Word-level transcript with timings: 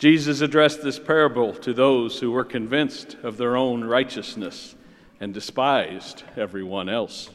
Jesus 0.00 0.40
addressed 0.40 0.82
this 0.82 0.98
parable 0.98 1.52
to 1.56 1.74
those 1.74 2.20
who 2.20 2.30
were 2.30 2.42
convinced 2.42 3.18
of 3.22 3.36
their 3.36 3.54
own 3.54 3.84
righteousness 3.84 4.74
and 5.20 5.34
despised 5.34 6.22
everyone 6.38 6.88
else. 6.88 7.28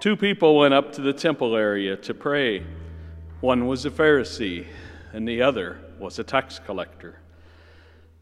Two 0.00 0.16
people 0.16 0.56
went 0.56 0.72
up 0.72 0.94
to 0.94 1.02
the 1.02 1.12
temple 1.12 1.56
area 1.56 1.94
to 1.94 2.14
pray. 2.14 2.64
One 3.42 3.66
was 3.66 3.84
a 3.84 3.90
Pharisee, 3.90 4.66
and 5.12 5.28
the 5.28 5.42
other 5.42 5.78
was 5.98 6.18
a 6.18 6.24
tax 6.24 6.58
collector. 6.58 7.18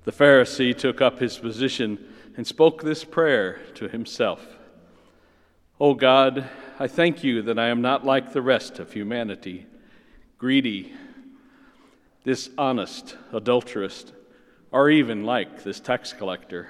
The 0.02 0.10
Pharisee 0.10 0.76
took 0.76 1.00
up 1.00 1.20
his 1.20 1.38
position 1.38 2.04
and 2.36 2.44
spoke 2.44 2.82
this 2.82 3.04
prayer 3.04 3.60
to 3.74 3.86
himself 3.86 4.44
O 5.78 5.94
God, 5.94 6.48
I 6.80 6.88
thank 6.88 7.22
you 7.22 7.42
that 7.42 7.60
I 7.60 7.68
am 7.68 7.80
not 7.80 8.04
like 8.04 8.32
the 8.32 8.42
rest 8.42 8.80
of 8.80 8.92
humanity, 8.92 9.66
greedy, 10.36 10.92
dishonest, 12.24 13.16
adulterous, 13.32 14.12
or 14.70 14.88
even 14.90 15.24
like 15.24 15.64
this 15.64 15.80
tax 15.80 16.12
collector. 16.12 16.68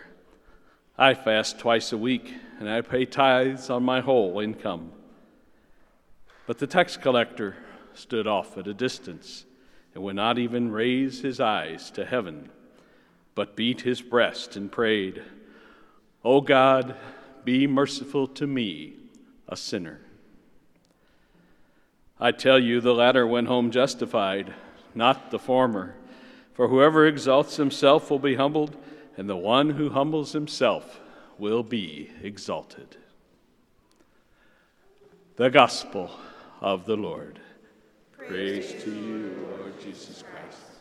I 0.99 1.15
fast 1.15 1.59
twice 1.59 1.93
a 1.93 1.99
week, 1.99 2.35
and 2.59 2.69
I 2.69 2.81
pay 2.81 3.05
tithes 3.05 3.71
on 3.71 3.83
my 3.83 4.01
whole 4.01 4.41
income. 4.41 4.93
But 6.47 6.59
the 6.59 6.67
tax 6.67 6.97
collector 6.97 7.57
stood 7.95 8.27
off 8.27 8.59
at 8.59 8.67
a 8.67 8.75
distance 8.75 9.45
and 9.95 10.03
would 10.03 10.17
not 10.17 10.39
even 10.39 10.73
raise 10.73 11.21
his 11.21 11.41
eyes 11.41 11.91
to 11.93 12.05
heaven, 12.05 12.51
but 13.35 13.57
beat 13.57 13.83
his 13.83 14.03
breast 14.03 14.57
and 14.57 14.73
prayed, 14.73 15.23
O 16.25 16.41
God, 16.41 16.97
be 17.45 17.67
merciful 17.67 18.27
to 18.29 18.47
me, 18.47 18.95
a 19.49 19.57
sinner. 19.57 20.01
I 22.21 22.31
tell 22.31 22.59
you, 22.59 22.81
the 22.81 22.95
latter 22.95 23.27
went 23.27 23.49
home 23.49 23.71
justified, 23.71 24.55
not 24.95 25.31
the 25.31 25.39
former. 25.39 25.95
For 26.55 26.69
whoever 26.69 27.07
exalts 27.07 27.57
himself 27.57 28.11
will 28.11 28.19
be 28.19 28.35
humbled, 28.35 28.77
and 29.17 29.29
the 29.29 29.37
one 29.37 29.71
who 29.71 29.91
humbles 29.91 30.33
himself 30.33 31.01
will 31.39 31.63
be 31.63 32.11
exalted. 32.23 32.97
The 35.37 35.51
Gospel 35.51 36.11
of 36.61 36.87
the 36.87 36.97
Lord. 36.97 37.41
Praise, 38.17 38.71
Praise 38.71 38.85
to 38.85 38.91
you, 38.91 39.49
Lord 39.59 39.81
Jesus 39.81 40.23
Christ. 40.23 40.72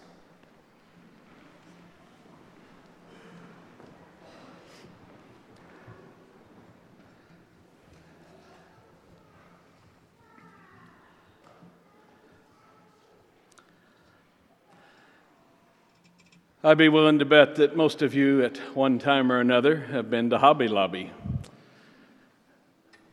I'd 16.64 16.78
be 16.78 16.90
willing 16.90 17.18
to 17.18 17.26
bet 17.26 17.56
that 17.56 17.76
most 17.76 18.04
of 18.04 18.14
you 18.14 18.44
at 18.44 18.58
one 18.76 19.00
time 19.00 19.32
or 19.32 19.40
another 19.40 19.78
have 19.78 20.12
been 20.12 20.30
to 20.30 20.38
Hobby 20.38 20.68
Lobby. 20.68 21.12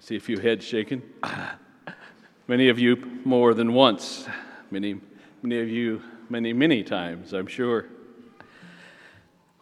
See 0.00 0.16
a 0.16 0.20
few 0.20 0.38
heads 0.38 0.66
shaking. 0.66 1.00
Many 2.46 2.68
of 2.68 2.78
you 2.78 3.20
more 3.24 3.54
than 3.54 3.72
once. 3.72 4.28
Many, 4.70 5.00
many 5.42 5.60
of 5.60 5.68
you 5.70 6.02
many, 6.28 6.52
many 6.52 6.82
times, 6.82 7.32
I'm 7.32 7.46
sure. 7.46 7.86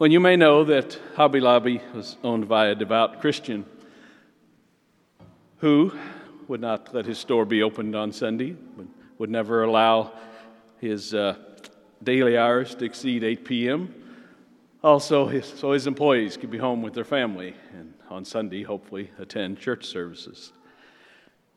Well, 0.00 0.10
you 0.10 0.18
may 0.18 0.34
know 0.34 0.64
that 0.64 0.98
Hobby 1.14 1.38
Lobby 1.38 1.80
was 1.94 2.16
owned 2.24 2.48
by 2.48 2.66
a 2.66 2.74
devout 2.74 3.20
Christian 3.20 3.64
who 5.58 5.96
would 6.48 6.60
not 6.60 6.92
let 6.92 7.06
his 7.06 7.18
store 7.18 7.44
be 7.44 7.62
opened 7.62 7.94
on 7.94 8.10
Sunday, 8.10 8.56
would, 9.18 9.30
never 9.30 9.62
allow 9.62 10.10
his 10.80 11.14
uh, 11.14 11.36
daily 12.06 12.38
hours 12.38 12.74
to 12.76 12.84
exceed 12.86 13.22
8 13.22 13.44
p.m. 13.44 13.94
Also, 14.82 15.26
his, 15.26 15.44
so 15.44 15.72
his 15.72 15.86
employees 15.86 16.36
could 16.36 16.50
be 16.50 16.56
home 16.56 16.80
with 16.80 16.94
their 16.94 17.04
family 17.04 17.54
and 17.74 17.92
on 18.08 18.24
Sunday, 18.24 18.62
hopefully, 18.62 19.10
attend 19.18 19.58
church 19.58 19.84
services. 19.84 20.52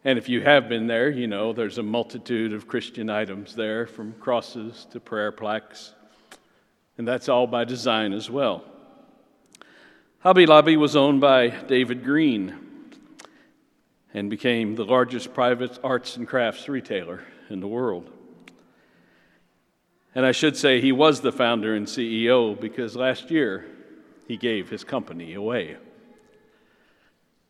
And 0.04 0.18
if 0.18 0.28
you 0.28 0.42
have 0.42 0.68
been 0.68 0.88
there, 0.88 1.09
you 1.09 1.28
know 1.28 1.54
there's 1.54 1.78
a 1.78 1.84
multitude 1.84 2.54
of 2.54 2.68
Christian 2.68 3.09
items 3.09 3.54
there, 3.54 3.86
from 3.86 4.14
crosses 4.14 4.88
to 4.92 5.00
prayer 5.00 5.32
plaques. 5.32 5.94
And 6.98 7.08
that's 7.08 7.30
all 7.30 7.46
by 7.46 7.66
design 7.66 8.12
as 8.14 8.30
well. 8.30 8.64
Hobby 10.22 10.48
Lobby 10.48 10.76
was 10.76 10.96
owned 10.96 11.22
by 11.22 11.50
David 11.50 12.04
Green 12.04 12.58
and 14.14 14.30
became 14.30 14.76
the 14.76 14.86
largest 14.86 15.34
private 15.34 15.78
arts 15.84 16.18
and 16.18 16.28
crafts 16.28 16.68
retailer 16.68 17.22
in 17.50 17.59
the 17.59 17.68
world. 17.68 18.09
And 20.19 20.25
I 20.25 20.34
should 20.34 20.57
say 20.57 20.81
he 20.81 20.91
was 20.91 21.22
the 21.22 21.31
founder 21.31 21.75
and 21.75 21.88
CEO 21.88 22.59
because 22.59 22.94
last 22.94 23.31
year 23.31 23.66
he 24.28 24.35
gave 24.35 24.69
his 24.69 24.84
company 24.84 25.34
away. 25.34 25.78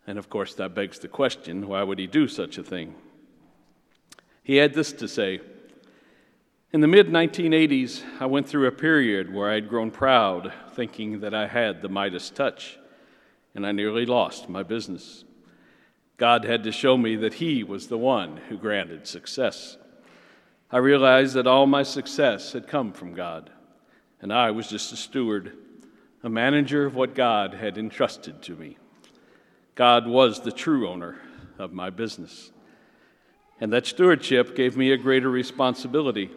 And 0.06 0.20
of 0.20 0.30
course, 0.30 0.54
that 0.54 0.76
begs 0.76 1.00
the 1.00 1.08
question 1.08 1.68
why 1.68 1.82
would 1.82 1.98
he 1.98 2.06
do 2.06 2.28
such 2.28 2.60
a 2.60 2.64
thing? 2.64 2.94
He 4.44 4.58
had 4.58 4.76
this 4.76 4.94
to 4.94 5.08
say 5.08 5.40
In 6.72 6.82
the 6.82 6.88
mid 6.88 7.08
1980s, 7.08 8.04
I 8.20 8.28
went 8.28 8.48
through 8.48 8.68
a 8.68 8.72
period 8.72 9.34
where 9.34 9.50
I'd 9.50 9.68
grown 9.68 9.90
proud, 9.90 10.54
thinking 10.76 11.22
that 11.22 11.34
I 11.34 11.48
had 11.48 11.82
the 11.82 11.90
Midas 11.90 12.30
touch, 12.30 12.78
and 13.56 13.66
I 13.66 13.72
nearly 13.72 14.06
lost 14.06 14.48
my 14.48 14.62
business. 14.62 15.24
God 16.18 16.46
had 16.46 16.64
to 16.66 16.72
show 16.72 17.00
me 17.00 17.16
that 17.16 17.34
He 17.34 17.64
was 17.64 17.88
the 17.88 17.98
one 17.98 18.38
who 18.48 18.60
granted 18.60 19.08
success. 19.08 19.79
I 20.72 20.78
realized 20.78 21.34
that 21.34 21.48
all 21.48 21.66
my 21.66 21.84
success 21.84 22.54
had 22.54 22.68
come 22.68 22.94
from 22.94 23.14
God, 23.14 23.50
and 24.22 24.32
I 24.32 24.52
was 24.52 24.68
just 24.68 24.94
a 24.94 24.96
steward, 24.96 25.54
a 26.24 26.30
manager 26.30 26.86
of 26.86 26.96
what 26.96 27.16
God 27.16 27.56
had 27.56 27.78
entrusted 27.78 28.42
to 28.44 28.56
me. 28.56 28.78
God 29.74 30.06
was 30.08 30.42
the 30.42 30.52
true 30.52 30.88
owner 30.88 31.18
of 31.58 31.74
my 31.74 31.90
business. 31.90 32.52
And 33.60 33.74
that 33.74 33.86
stewardship 33.86 34.56
gave 34.56 34.78
me 34.78 34.92
a 34.92 34.98
greater 34.98 35.30
responsibility. 35.30 36.30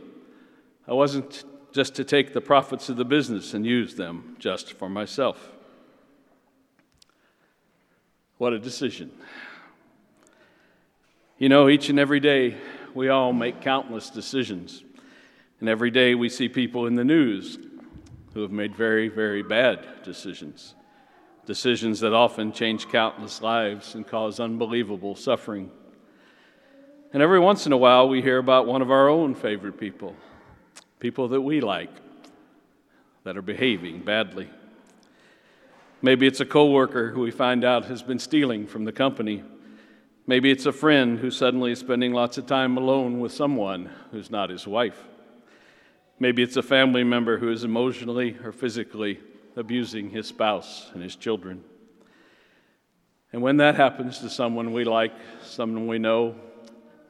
I 0.88 0.92
wasn't 0.92 1.44
just 1.72 1.94
to 1.96 2.04
take 2.04 2.32
the 2.32 2.40
profits 2.40 2.88
of 2.88 2.96
the 2.96 3.04
business 3.04 3.54
and 3.54 3.66
use 3.66 3.94
them 3.94 4.36
just 4.38 4.72
for 4.72 4.88
myself. 4.88 5.50
What 8.38 8.52
a 8.52 8.58
decision. 8.58 9.12
You 11.38 11.48
know, 11.48 11.68
each 11.68 11.88
and 11.88 11.98
every 11.98 12.20
day 12.20 12.56
we 12.94 13.08
all 13.08 13.32
make 13.32 13.60
countless 13.60 14.10
decisions. 14.10 14.84
And 15.60 15.68
every 15.68 15.90
day 15.90 16.14
we 16.14 16.28
see 16.28 16.48
people 16.48 16.86
in 16.86 16.94
the 16.94 17.04
news 17.04 17.58
who 18.34 18.42
have 18.42 18.50
made 18.50 18.74
very, 18.74 19.08
very 19.08 19.42
bad 19.42 20.02
decisions. 20.04 20.74
Decisions 21.46 22.00
that 22.00 22.12
often 22.12 22.52
change 22.52 22.88
countless 22.88 23.42
lives 23.42 23.94
and 23.94 24.06
cause 24.06 24.40
unbelievable 24.40 25.14
suffering. 25.14 25.70
And 27.12 27.22
every 27.22 27.40
once 27.40 27.66
in 27.66 27.72
a 27.72 27.76
while 27.76 28.08
we 28.08 28.22
hear 28.22 28.38
about 28.38 28.66
one 28.66 28.80
of 28.80 28.90
our 28.90 29.08
own 29.08 29.34
favorite 29.34 29.78
people, 29.78 30.16
people 30.98 31.28
that 31.28 31.40
we 31.40 31.60
like, 31.60 31.90
that 33.24 33.36
are 33.36 33.42
behaving 33.42 34.02
badly. 34.02 34.48
Maybe 36.00 36.26
it's 36.26 36.40
a 36.40 36.46
coworker 36.46 37.10
who 37.10 37.20
we 37.20 37.30
find 37.30 37.64
out 37.64 37.84
has 37.84 38.02
been 38.02 38.18
stealing 38.18 38.66
from 38.66 38.84
the 38.84 38.92
company 38.92 39.44
Maybe 40.32 40.50
it's 40.50 40.64
a 40.64 40.72
friend 40.72 41.18
who 41.18 41.30
suddenly 41.30 41.72
is 41.72 41.80
spending 41.80 42.14
lots 42.14 42.38
of 42.38 42.46
time 42.46 42.78
alone 42.78 43.20
with 43.20 43.32
someone 43.32 43.90
who's 44.12 44.30
not 44.30 44.48
his 44.48 44.66
wife. 44.66 44.96
Maybe 46.18 46.42
it's 46.42 46.56
a 46.56 46.62
family 46.62 47.04
member 47.04 47.36
who 47.36 47.52
is 47.52 47.64
emotionally 47.64 48.38
or 48.42 48.50
physically 48.50 49.20
abusing 49.56 50.08
his 50.08 50.26
spouse 50.26 50.90
and 50.94 51.02
his 51.02 51.16
children. 51.16 51.62
And 53.34 53.42
when 53.42 53.58
that 53.58 53.74
happens 53.74 54.20
to 54.20 54.30
someone 54.30 54.72
we 54.72 54.84
like, 54.84 55.12
someone 55.42 55.86
we 55.86 55.98
know, 55.98 56.34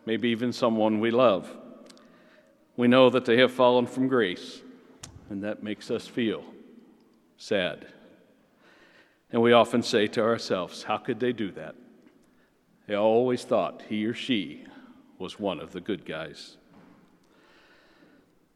maybe 0.05 0.31
even 0.31 0.53
someone 0.53 0.99
we 0.99 1.12
love, 1.12 1.49
we 2.76 2.88
know 2.88 3.08
that 3.08 3.25
they 3.25 3.37
have 3.37 3.52
fallen 3.52 3.87
from 3.87 4.08
grace, 4.08 4.62
and 5.31 5.44
that 5.44 5.62
makes 5.62 5.93
us 5.93 6.08
feel 6.08 6.43
sad. 7.37 7.87
And 9.31 9.41
we 9.41 9.52
often 9.52 9.85
say 9.85 10.08
to 10.08 10.23
ourselves, 10.23 10.82
How 10.82 10.97
could 10.97 11.20
they 11.20 11.32
do 11.32 11.52
that? 11.52 11.76
They 12.87 12.94
always 12.94 13.44
thought 13.44 13.82
he 13.88 14.05
or 14.06 14.14
she 14.14 14.64
was 15.19 15.38
one 15.38 15.61
of 15.61 15.73
the 15.73 15.81
good 15.81 16.05
guys. 16.05 16.56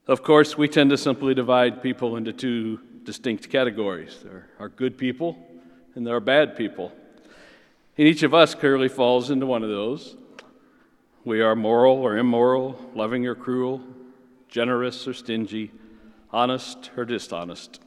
Of 0.08 0.22
course, 0.22 0.56
we 0.56 0.68
tend 0.68 0.90
to 0.90 0.96
simply 0.96 1.34
divide 1.34 1.82
people 1.82 2.16
into 2.16 2.32
two 2.32 2.80
distinct 3.04 3.48
categories 3.50 4.18
there 4.24 4.48
are 4.58 4.68
good 4.68 4.98
people 4.98 5.38
and 5.94 6.06
there 6.06 6.16
are 6.16 6.20
bad 6.20 6.56
people. 6.56 6.92
And 7.96 8.06
each 8.06 8.22
of 8.22 8.34
us 8.34 8.54
clearly 8.54 8.88
falls 8.88 9.30
into 9.30 9.46
one 9.46 9.62
of 9.62 9.70
those. 9.70 10.16
We 11.24 11.40
are 11.40 11.56
moral 11.56 11.94
or 11.96 12.18
immoral, 12.18 12.78
loving 12.94 13.26
or 13.26 13.34
cruel, 13.34 13.80
generous 14.48 15.08
or 15.08 15.14
stingy, 15.14 15.72
honest 16.30 16.90
or 16.96 17.04
dishonest. 17.04 17.80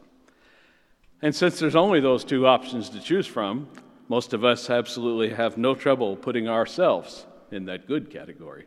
And 1.21 1.35
since 1.35 1.59
there's 1.59 1.75
only 1.75 1.99
those 1.99 2.23
two 2.23 2.47
options 2.47 2.89
to 2.89 2.99
choose 2.99 3.27
from, 3.27 3.69
most 4.09 4.33
of 4.33 4.43
us 4.43 4.69
absolutely 4.69 5.29
have 5.29 5.57
no 5.57 5.75
trouble 5.75 6.17
putting 6.17 6.49
ourselves 6.49 7.25
in 7.51 7.65
that 7.65 7.87
good 7.87 8.09
category. 8.09 8.65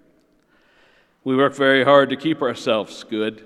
We 1.25 1.37
work 1.37 1.55
very 1.55 1.85
hard 1.85 2.11
to 2.11 2.17
keep 2.17 2.41
ourselves 2.41 3.05
good, 3.05 3.45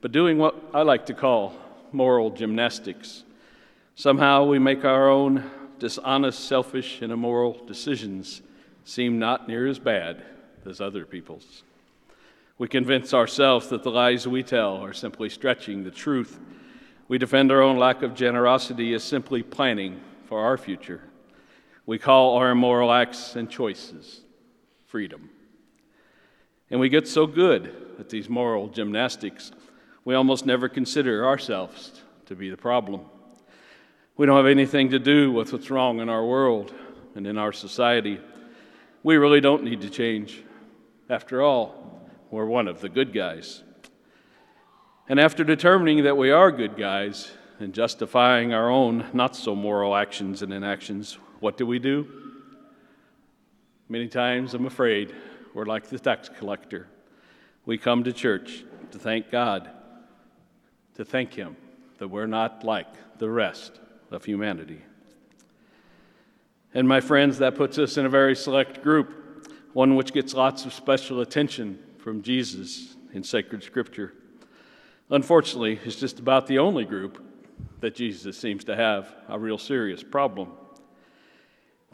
but 0.00 0.12
doing 0.12 0.36
what 0.36 0.56
I 0.74 0.82
like 0.82 1.06
to 1.06 1.14
call 1.14 1.54
moral 1.92 2.30
gymnastics. 2.30 3.24
Somehow 3.94 4.44
we 4.44 4.58
make 4.58 4.84
our 4.84 5.08
own 5.08 5.48
dishonest, 5.78 6.40
selfish, 6.40 7.02
and 7.02 7.12
immoral 7.12 7.64
decisions 7.66 8.42
seem 8.84 9.18
not 9.18 9.48
near 9.48 9.66
as 9.66 9.78
bad 9.78 10.24
as 10.66 10.80
other 10.80 11.06
people's. 11.06 11.62
We 12.58 12.66
convince 12.66 13.14
ourselves 13.14 13.68
that 13.68 13.84
the 13.84 13.90
lies 13.90 14.26
we 14.26 14.42
tell 14.42 14.76
are 14.78 14.92
simply 14.92 15.28
stretching 15.28 15.84
the 15.84 15.90
truth. 15.92 16.40
We 17.06 17.18
defend 17.18 17.52
our 17.52 17.62
own 17.62 17.78
lack 17.78 18.02
of 18.02 18.14
generosity 18.14 18.92
as 18.94 19.04
simply 19.04 19.44
planning 19.44 20.00
for 20.26 20.40
our 20.40 20.56
future. 20.56 21.07
We 21.88 21.98
call 21.98 22.36
our 22.36 22.50
immoral 22.50 22.92
acts 22.92 23.34
and 23.34 23.48
choices 23.48 24.20
freedom. 24.88 25.30
And 26.70 26.80
we 26.80 26.90
get 26.90 27.08
so 27.08 27.26
good 27.26 27.74
at 27.98 28.10
these 28.10 28.28
moral 28.28 28.68
gymnastics, 28.68 29.52
we 30.04 30.14
almost 30.14 30.44
never 30.44 30.68
consider 30.68 31.26
ourselves 31.26 32.02
to 32.26 32.36
be 32.36 32.50
the 32.50 32.58
problem. 32.58 33.06
We 34.18 34.26
don't 34.26 34.36
have 34.36 34.44
anything 34.44 34.90
to 34.90 34.98
do 34.98 35.32
with 35.32 35.50
what's 35.54 35.70
wrong 35.70 36.00
in 36.00 36.10
our 36.10 36.26
world 36.26 36.74
and 37.14 37.26
in 37.26 37.38
our 37.38 37.54
society. 37.54 38.20
We 39.02 39.16
really 39.16 39.40
don't 39.40 39.64
need 39.64 39.80
to 39.80 39.88
change. 39.88 40.44
After 41.08 41.40
all, 41.40 42.02
we're 42.30 42.44
one 42.44 42.68
of 42.68 42.82
the 42.82 42.90
good 42.90 43.14
guys. 43.14 43.62
And 45.08 45.18
after 45.18 45.42
determining 45.42 46.04
that 46.04 46.18
we 46.18 46.32
are 46.32 46.52
good 46.52 46.76
guys 46.76 47.30
and 47.58 47.72
justifying 47.72 48.52
our 48.52 48.68
own 48.68 49.06
not 49.14 49.34
so 49.34 49.56
moral 49.56 49.96
actions 49.96 50.42
and 50.42 50.52
inactions, 50.52 51.16
what 51.40 51.56
do 51.56 51.66
we 51.66 51.78
do? 51.78 52.06
Many 53.88 54.08
times, 54.08 54.54
I'm 54.54 54.66
afraid, 54.66 55.14
we're 55.54 55.64
like 55.64 55.88
the 55.88 55.98
tax 55.98 56.28
collector. 56.28 56.88
We 57.64 57.78
come 57.78 58.04
to 58.04 58.12
church 58.12 58.64
to 58.90 58.98
thank 58.98 59.30
God, 59.30 59.70
to 60.94 61.04
thank 61.04 61.34
Him 61.34 61.56
that 61.98 62.08
we're 62.08 62.26
not 62.26 62.64
like 62.64 63.18
the 63.18 63.30
rest 63.30 63.80
of 64.10 64.24
humanity. 64.24 64.82
And 66.74 66.86
my 66.86 67.00
friends, 67.00 67.38
that 67.38 67.54
puts 67.54 67.78
us 67.78 67.96
in 67.96 68.04
a 68.04 68.10
very 68.10 68.36
select 68.36 68.82
group, 68.82 69.46
one 69.72 69.96
which 69.96 70.12
gets 70.12 70.34
lots 70.34 70.64
of 70.64 70.72
special 70.72 71.20
attention 71.20 71.78
from 71.98 72.22
Jesus 72.22 72.96
in 73.12 73.22
sacred 73.22 73.62
scripture. 73.62 74.12
Unfortunately, 75.10 75.80
it's 75.84 75.96
just 75.96 76.18
about 76.18 76.46
the 76.46 76.58
only 76.58 76.84
group 76.84 77.24
that 77.80 77.94
Jesus 77.94 78.36
seems 78.36 78.64
to 78.64 78.76
have 78.76 79.14
a 79.28 79.38
real 79.38 79.58
serious 79.58 80.02
problem. 80.02 80.50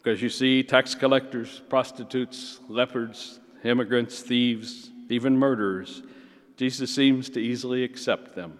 Because 0.05 0.21
you 0.21 0.29
see, 0.29 0.62
tax 0.62 0.95
collectors, 0.95 1.62
prostitutes, 1.71 2.61
lepers, 2.69 3.41
immigrants, 3.65 4.21
thieves, 4.21 4.91
even 5.09 5.35
murderers, 5.35 6.03
Jesus 6.59 6.95
seems 6.95 7.31
to 7.31 7.41
easily 7.41 7.85
accept 7.85 8.35
them. 8.35 8.59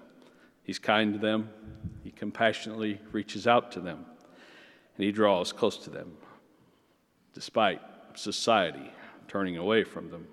He's 0.63 0.79
kind 0.79 1.13
to 1.13 1.19
them, 1.19 1.51
he 2.03 2.11
compassionately 2.11 2.99
reaches 3.13 3.47
out 3.47 3.71
to 3.73 3.81
them, 3.81 4.07
and 4.97 5.05
he 5.05 5.13
draws 5.13 5.53
close 5.53 5.77
to 5.85 5.91
them, 5.91 6.13
despite 7.35 7.83
society 8.15 8.91
turning 9.29 9.59
away 9.59 9.85
from 9.85 10.09
them. 10.09 10.27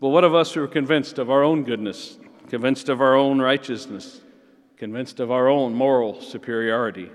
But 0.00 0.08
what 0.08 0.24
of 0.24 0.34
us 0.34 0.54
who 0.54 0.62
are 0.62 0.68
convinced 0.68 1.18
of 1.18 1.30
our 1.30 1.42
own 1.42 1.64
goodness, 1.64 2.16
convinced 2.48 2.88
of 2.88 3.02
our 3.02 3.14
own 3.14 3.42
righteousness, 3.42 4.22
convinced 4.78 5.20
of 5.20 5.30
our 5.30 5.48
own 5.48 5.74
moral 5.74 6.22
superiority? 6.22 7.10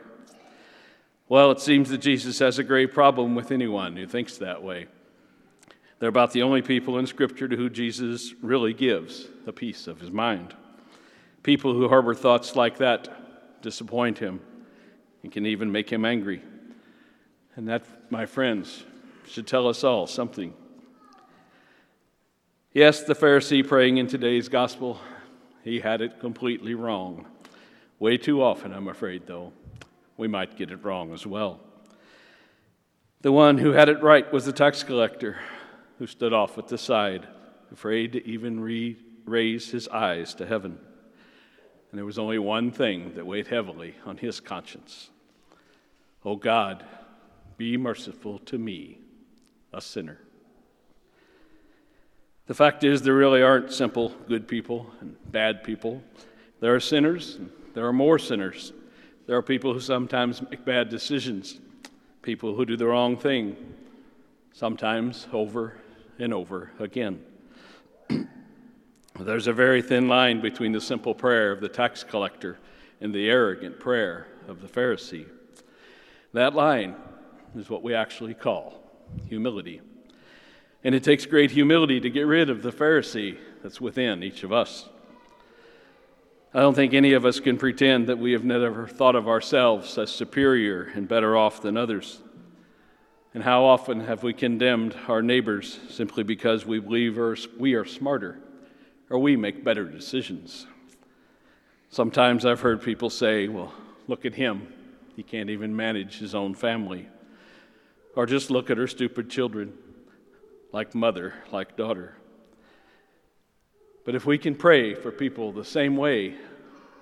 Well, 1.31 1.51
it 1.51 1.62
seems 1.62 1.89
that 1.92 2.00
Jesus 2.00 2.39
has 2.39 2.60
a 2.60 2.63
great 2.63 2.94
problem 2.94 3.36
with 3.36 3.54
anyone 3.54 3.95
who 3.95 4.06
thinks 4.06 4.38
that 4.39 4.62
way. 4.62 4.88
They're 5.98 6.10
about 6.10 6.33
the 6.33 6.42
only 6.42 6.62
people 6.62 7.00
in 7.00 7.07
Scripture 7.07 7.48
to 7.48 7.56
whom 7.56 7.72
Jesus 7.72 8.33
really 8.42 8.74
gives 8.74 9.30
the 9.45 9.54
piece 9.54 9.88
of 9.88 10.01
his 10.01 10.12
mind. 10.12 10.54
People 11.42 11.74
who 11.74 11.88
harbor 11.88 12.13
thoughts 12.13 12.57
like 12.57 12.80
that 12.80 13.62
disappoint 13.62 14.18
him 14.18 14.42
and 15.24 15.31
can 15.31 15.45
even 15.45 15.72
make 15.72 15.89
him 15.89 16.04
angry. 16.04 16.42
And 17.56 17.66
that, 17.69 17.86
my 18.12 18.25
friends, 18.25 18.84
should 19.25 19.48
tell 19.48 19.69
us 19.69 19.86
all 19.86 20.07
something. 20.07 20.54
Yes, 22.74 23.06
the 23.06 23.16
Pharisee 23.16 23.66
praying 23.66 24.00
in 24.00 24.07
today's 24.07 24.50
gospel, 24.50 25.00
he 25.63 25.80
had 25.80 26.01
it 26.01 26.19
completely 26.19 26.75
wrong. 26.75 27.25
Way 28.00 28.18
too 28.18 28.44
often, 28.44 28.74
I'm 28.74 28.89
afraid, 28.89 29.27
though 29.27 29.54
we 30.22 30.28
might 30.28 30.56
get 30.56 30.70
it 30.70 30.86
wrong 30.86 31.14
as 31.14 31.26
well. 31.26 31.60
The 33.22 33.32
one 33.32 33.58
who 33.58 33.72
had 33.72 33.90
it 33.90 34.04
right 34.04 34.32
was 34.32 34.46
the 34.46 34.54
tax 34.54 34.84
collector 34.84 35.40
who 35.98 36.06
stood 36.06 36.32
off 36.32 36.60
at 36.60 36.68
the 36.68 36.78
side, 36.78 37.28
afraid 37.72 38.12
to 38.12 38.28
even 38.28 38.60
re- 38.60 38.98
raise 39.26 39.72
his 39.72 39.88
eyes 39.88 40.36
to 40.36 40.46
heaven. 40.46 40.78
And 41.90 41.98
there 41.98 42.06
was 42.06 42.20
only 42.20 42.38
one 42.38 42.70
thing 42.70 43.16
that 43.16 43.26
weighed 43.26 43.48
heavily 43.48 43.96
on 44.06 44.18
his 44.18 44.40
conscience 44.40 45.10
Oh 46.24 46.36
God, 46.36 46.86
be 47.58 47.76
merciful 47.76 48.38
to 48.46 48.60
me, 48.60 49.00
a 49.74 49.82
sinner. 49.82 50.20
The 52.46 52.54
fact 52.54 52.84
is, 52.84 53.02
there 53.02 53.16
really 53.16 53.42
aren't 53.42 53.74
simple 53.74 54.10
good 54.28 54.48
people 54.48 54.86
and 55.00 55.16
bad 55.32 55.64
people. 55.64 56.04
There 56.60 56.76
are 56.76 56.80
sinners, 56.80 57.38
and 57.38 57.50
there 57.74 57.88
are 57.88 57.94
more 57.94 58.20
sinners. 58.20 58.72
There 59.28 59.38
are 59.38 59.42
people 59.42 59.74
who 59.74 59.80
sometimes 59.80 60.42
make 60.42 60.66
bad 60.66 60.90
decisions, 60.90 61.60
people 62.22 62.56
who 62.56 62.66
do 62.66 62.76
the 62.76 62.88
wrong 62.88 63.18
thing, 63.18 63.56
sometimes 64.52 65.28
over 65.32 65.78
and 66.20 66.34
over 66.34 66.72
again. 66.80 67.24
There's 69.20 69.48
a 69.48 69.54
very 69.54 69.82
thin 69.82 70.08
line 70.08 70.42
between 70.42 70.72
the 70.72 70.82
simple 70.82 71.14
prayer 71.14 71.52
of 71.52 71.62
the 71.62 71.70
tax 71.70 72.04
collector 72.04 72.58
and 73.00 73.14
the 73.14 73.30
arrogant 73.30 73.80
prayer 73.80 74.28
of 74.48 74.62
the 74.62 74.68
Pharisee. 74.68 75.28
That 76.34 76.56
line 76.56 76.96
is 77.56 77.70
what 77.70 77.84
we 77.84 77.94
actually 77.94 78.34
call 78.34 78.82
humility. 79.28 79.82
And 80.84 80.96
it 80.96 81.04
takes 81.04 81.26
great 81.26 81.52
humility 81.52 82.00
to 82.00 82.10
get 82.10 82.24
rid 82.24 82.50
of 82.50 82.64
the 82.64 82.72
Pharisee 82.72 83.38
that's 83.62 83.80
within 83.80 84.24
each 84.24 84.44
of 84.44 84.52
us. 84.52 84.90
I 86.53 86.59
don't 86.59 86.74
think 86.74 86.94
any 86.94 87.13
of 87.13 87.25
us 87.25 87.39
can 87.39 87.57
pretend 87.57 88.07
that 88.07 88.19
we 88.19 88.33
have 88.33 88.44
never 88.44 88.86
thought 88.86 89.15
of 89.15 89.30
ourselves 89.30 89.98
as 89.98 90.12
superior 90.12 90.92
and 90.94 91.07
better 91.07 91.38
off 91.38 91.62
than 91.62 91.77
others. 91.77 92.19
And 93.33 93.42
how 93.42 93.63
often 93.63 94.01
have 94.01 94.21
we 94.24 94.33
condemned 94.33 94.94
our 95.07 95.21
neighbors 95.21 95.80
simply 95.89 96.24
because 96.24 96.65
we 96.65 96.80
believe 96.80 97.18
we 97.57 97.75
are 97.75 97.86
smarter 97.86 98.38
or 99.10 99.20
we 99.20 99.38
make 99.38 99.63
better 99.63 99.86
decisions? 99.86 100.67
Sometimes 101.89 102.46
I've 102.46 102.60
heard 102.60 102.81
people 102.81 103.10
say, 103.10 103.48
well, 103.48 103.74
look 104.08 104.25
at 104.25 104.36
him. 104.36 104.74
He 105.15 105.24
can't 105.24 105.50
even 105.50 105.74
manage 105.74 106.20
his 106.20 106.36
own 106.36 106.53
family. 106.53 107.08
Or 108.13 108.25
just 108.25 108.51
look 108.51 108.70
at 108.70 108.77
her 108.77 108.88
stupid 108.88 109.29
children, 109.29 109.72
like 110.74 110.93
mother, 110.93 111.34
like 111.53 111.77
daughter. 111.77 112.17
But 114.05 114.15
if 114.15 114.25
we 114.25 114.38
can 114.38 114.55
pray 114.55 114.96
for 114.96 115.12
people 115.12 115.51
the 115.51 115.65
same 115.65 115.96
way 115.96 116.36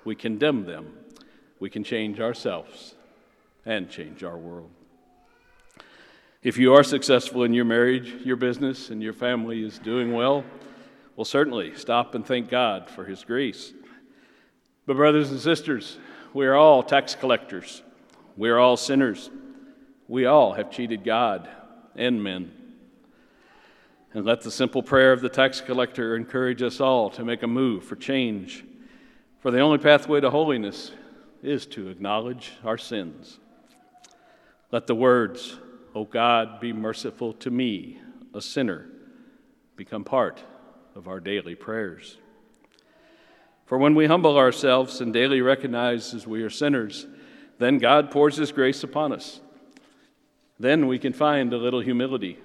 we 0.03 0.15
condemn 0.15 0.65
them, 0.65 0.93
we 1.59 1.69
can 1.69 1.83
change 1.83 2.19
ourselves 2.19 2.95
and 3.65 3.89
change 3.89 4.23
our 4.23 4.37
world. 4.37 4.69
If 6.41 6.57
you 6.57 6.73
are 6.73 6.83
successful 6.83 7.43
in 7.43 7.53
your 7.53 7.65
marriage, 7.65 8.13
your 8.23 8.37
business, 8.37 8.89
and 8.89 9.03
your 9.03 9.13
family 9.13 9.63
is 9.63 9.77
doing 9.77 10.13
well, 10.13 10.45
well, 11.15 11.25
certainly 11.25 11.75
stop 11.75 12.15
and 12.15 12.25
thank 12.25 12.49
God 12.49 12.89
for 12.89 13.03
His 13.03 13.25
grace. 13.25 13.73
But, 14.85 14.95
brothers 14.95 15.31
and 15.31 15.39
sisters, 15.39 15.97
we 16.33 16.47
are 16.47 16.55
all 16.55 16.81
tax 16.81 17.13
collectors. 17.13 17.83
We 18.37 18.49
are 18.49 18.57
all 18.57 18.77
sinners. 18.77 19.29
We 20.07 20.25
all 20.25 20.53
have 20.53 20.71
cheated 20.71 21.03
God 21.03 21.49
and 21.95 22.23
men. 22.23 22.58
And 24.13 24.25
let 24.25 24.41
the 24.41 24.49
simple 24.51 24.81
prayer 24.81 25.11
of 25.13 25.21
the 25.21 25.29
tax 25.29 25.61
collector 25.61 26.15
encourage 26.15 26.63
us 26.63 26.79
all 26.79 27.11
to 27.11 27.23
make 27.23 27.43
a 27.43 27.47
move 27.47 27.83
for 27.83 27.95
change. 27.95 28.65
For 29.39 29.51
the 29.51 29.59
only 29.59 29.77
pathway 29.77 30.19
to 30.21 30.31
holiness 30.31 30.91
is 31.43 31.65
to 31.67 31.89
acknowledge 31.89 32.53
our 32.63 32.77
sins. 32.77 33.39
Let 34.71 34.87
the 34.87 34.95
words, 34.95 35.57
O 35.93 36.05
God, 36.05 36.59
be 36.59 36.73
merciful 36.73 37.33
to 37.33 37.51
me, 37.51 38.01
a 38.33 38.41
sinner, 38.41 38.87
become 39.75 40.03
part 40.03 40.43
of 40.95 41.07
our 41.07 41.19
daily 41.19 41.55
prayers. 41.55 42.17
For 43.65 43.77
when 43.77 43.93
we 43.93 44.07
humble 44.07 44.37
ourselves 44.37 44.99
and 45.01 45.13
daily 45.13 45.41
recognize 45.41 46.15
as 46.15 46.25
we 46.25 46.41
are 46.41 46.49
sinners, 46.49 47.05
then 47.59 47.77
God 47.77 48.09
pours 48.09 48.37
His 48.37 48.51
grace 48.51 48.83
upon 48.83 49.13
us. 49.13 49.39
Then 50.59 50.87
we 50.87 50.97
can 50.97 51.13
find 51.13 51.53
a 51.53 51.57
little 51.57 51.79
humility. 51.79 52.39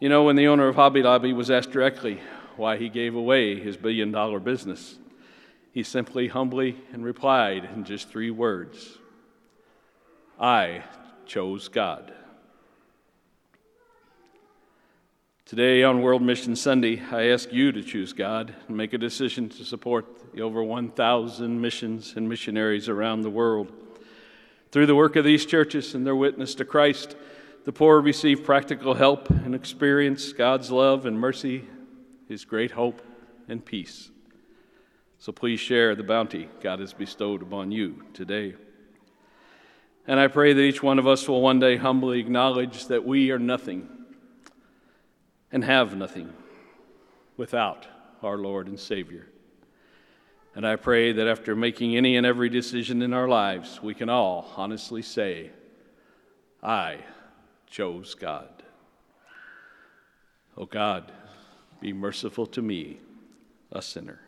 You 0.00 0.08
know, 0.08 0.22
when 0.22 0.36
the 0.36 0.46
owner 0.46 0.68
of 0.68 0.76
Hobby 0.76 1.02
Lobby 1.02 1.32
was 1.32 1.50
asked 1.50 1.72
directly 1.72 2.20
why 2.56 2.76
he 2.76 2.88
gave 2.88 3.16
away 3.16 3.58
his 3.58 3.76
billion 3.76 4.12
dollar 4.12 4.38
business, 4.38 4.96
he 5.72 5.82
simply 5.82 6.28
humbly 6.28 6.76
and 6.92 7.04
replied 7.04 7.68
in 7.74 7.82
just 7.84 8.08
three 8.08 8.30
words 8.30 8.98
I 10.38 10.84
chose 11.26 11.66
God. 11.66 12.12
Today, 15.46 15.82
on 15.82 16.00
World 16.00 16.22
Mission 16.22 16.54
Sunday, 16.54 17.02
I 17.10 17.30
ask 17.30 17.52
you 17.52 17.72
to 17.72 17.82
choose 17.82 18.12
God 18.12 18.54
and 18.68 18.76
make 18.76 18.92
a 18.92 18.98
decision 18.98 19.48
to 19.48 19.64
support 19.64 20.32
the 20.32 20.42
over 20.42 20.62
1,000 20.62 21.60
missions 21.60 22.14
and 22.14 22.28
missionaries 22.28 22.88
around 22.88 23.22
the 23.22 23.30
world. 23.30 23.72
Through 24.70 24.86
the 24.86 24.94
work 24.94 25.16
of 25.16 25.24
these 25.24 25.44
churches 25.44 25.92
and 25.94 26.06
their 26.06 26.14
witness 26.14 26.54
to 26.56 26.64
Christ, 26.64 27.16
the 27.68 27.72
poor 27.72 28.00
receive 28.00 28.44
practical 28.44 28.94
help 28.94 29.28
and 29.28 29.54
experience 29.54 30.32
God's 30.32 30.70
love 30.70 31.04
and 31.04 31.20
mercy, 31.20 31.66
His 32.26 32.46
great 32.46 32.70
hope 32.70 33.02
and 33.46 33.62
peace. 33.62 34.10
So 35.18 35.32
please 35.32 35.60
share 35.60 35.94
the 35.94 36.02
bounty 36.02 36.48
God 36.62 36.80
has 36.80 36.94
bestowed 36.94 37.42
upon 37.42 37.70
you 37.70 38.04
today. 38.14 38.54
And 40.06 40.18
I 40.18 40.28
pray 40.28 40.54
that 40.54 40.62
each 40.62 40.82
one 40.82 40.98
of 40.98 41.06
us 41.06 41.28
will 41.28 41.42
one 41.42 41.60
day 41.60 41.76
humbly 41.76 42.20
acknowledge 42.20 42.86
that 42.86 43.04
we 43.04 43.30
are 43.32 43.38
nothing 43.38 43.86
and 45.52 45.62
have 45.62 45.94
nothing 45.94 46.32
without 47.36 47.86
our 48.22 48.38
Lord 48.38 48.68
and 48.68 48.80
Savior. 48.80 49.28
And 50.54 50.66
I 50.66 50.76
pray 50.76 51.12
that 51.12 51.28
after 51.28 51.54
making 51.54 51.98
any 51.98 52.16
and 52.16 52.24
every 52.24 52.48
decision 52.48 53.02
in 53.02 53.12
our 53.12 53.28
lives, 53.28 53.82
we 53.82 53.92
can 53.92 54.08
all 54.08 54.50
honestly 54.56 55.02
say, 55.02 55.50
I 56.62 57.00
chose 57.70 58.14
God. 58.14 58.62
Oh 60.56 60.66
God, 60.66 61.12
be 61.80 61.92
merciful 61.92 62.46
to 62.46 62.62
me, 62.62 62.98
a 63.70 63.80
sinner. 63.80 64.20